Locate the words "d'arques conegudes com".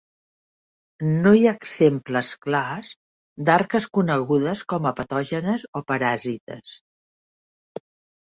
3.49-4.87